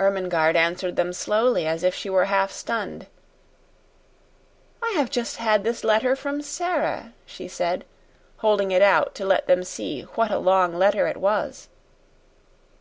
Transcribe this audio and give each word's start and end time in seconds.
Ermengarde 0.00 0.56
answered 0.56 0.96
them 0.96 1.12
slowly 1.12 1.64
as 1.64 1.84
if 1.84 1.94
she 1.94 2.10
were 2.10 2.24
half 2.24 2.50
stunned. 2.50 3.06
"I 4.82 4.90
have 4.96 5.10
just 5.12 5.36
had 5.36 5.62
this 5.62 5.84
letter 5.84 6.16
from 6.16 6.42
Sara," 6.42 7.12
she 7.24 7.46
said, 7.46 7.84
holding 8.38 8.72
it 8.72 8.82
out 8.82 9.14
to 9.14 9.24
let 9.24 9.46
them 9.46 9.62
see 9.62 10.02
what 10.16 10.32
a 10.32 10.38
long 10.38 10.74
letter 10.76 11.06
it 11.06 11.18
was. 11.18 11.68